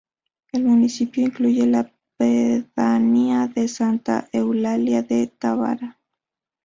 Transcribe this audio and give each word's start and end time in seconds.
El 0.51 0.63
municipio 0.65 1.23
incluye 1.23 1.67
la 1.67 1.93
pedanía 2.17 3.45
de 3.45 3.67
Santa 3.67 4.27
Eulalia 4.33 5.03
de 5.03 5.27
Tábara. 5.27 5.99